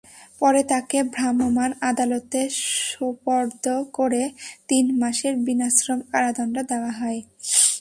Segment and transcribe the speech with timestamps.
[0.41, 2.39] পরে তাঁকে ভ্রাম্যমাণ আদালতে
[2.87, 3.65] সোপর্দ
[3.97, 4.23] করে
[4.69, 7.19] তিন মাসের বিনাশ্রম কারাদণ্ড দেওয়া হয়।